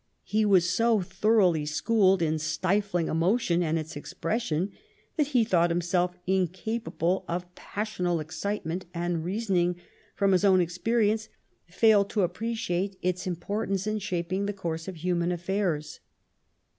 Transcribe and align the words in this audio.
He 0.23 0.45
was 0.45 0.67
so 0.67 1.01
thoroughly 1.01 1.63
schooled 1.67 2.23
in 2.23 2.39
stifling 2.39 3.07
emotion 3.07 3.61
and 3.61 3.77
its 3.77 3.95
expression, 3.95 4.71
that 5.15 5.27
he 5.27 5.43
thought 5.43 5.69
himself 5.69 6.15
incapable 6.25 7.23
of 7.27 7.53
passional 7.53 8.19
excitement, 8.19 8.87
and, 8.95 9.23
reason 9.23 9.57
ing 9.57 9.75
from 10.15 10.31
his 10.31 10.43
own 10.43 10.59
experience, 10.59 11.29
failed 11.67 12.09
to 12.09 12.23
appreciate 12.23 12.95
its 13.03 13.27
importance 13.27 13.85
in 13.85 13.99
shaping 13.99 14.47
the 14.47 14.53
course 14.53 14.87
of 14.87 14.95
human 14.95 15.31
affairs. 15.31 15.99